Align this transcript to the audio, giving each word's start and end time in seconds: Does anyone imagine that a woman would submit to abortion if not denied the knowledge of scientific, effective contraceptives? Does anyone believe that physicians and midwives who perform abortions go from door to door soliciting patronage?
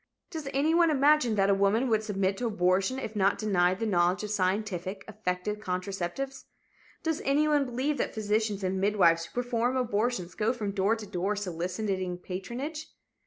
Does 0.31 0.47
anyone 0.51 0.89
imagine 0.89 1.35
that 1.35 1.51
a 1.51 1.53
woman 1.53 1.87
would 1.87 2.01
submit 2.01 2.35
to 2.37 2.47
abortion 2.47 2.97
if 2.97 3.15
not 3.15 3.37
denied 3.37 3.77
the 3.79 3.85
knowledge 3.85 4.23
of 4.23 4.31
scientific, 4.31 5.05
effective 5.07 5.59
contraceptives? 5.59 6.45
Does 7.03 7.21
anyone 7.23 7.65
believe 7.67 7.99
that 7.99 8.15
physicians 8.15 8.63
and 8.63 8.81
midwives 8.81 9.25
who 9.25 9.31
perform 9.39 9.77
abortions 9.77 10.33
go 10.33 10.53
from 10.53 10.71
door 10.71 10.95
to 10.95 11.05
door 11.05 11.35
soliciting 11.35 12.17
patronage? 12.17 12.87